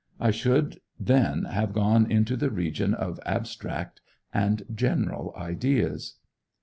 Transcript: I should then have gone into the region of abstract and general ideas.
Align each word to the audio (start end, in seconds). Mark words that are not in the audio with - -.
I 0.19 0.31
should 0.31 0.79
then 0.99 1.43
have 1.43 1.73
gone 1.73 2.09
into 2.11 2.35
the 2.35 2.49
region 2.49 2.95
of 2.95 3.19
abstract 3.23 4.01
and 4.33 4.63
general 4.73 5.31
ideas. 5.37 6.15